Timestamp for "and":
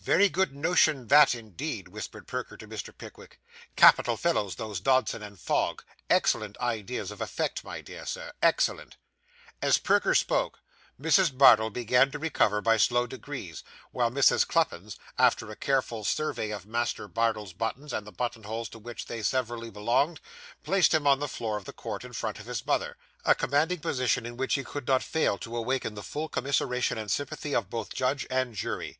5.22-5.38, 17.92-18.04, 26.98-27.12, 28.28-28.56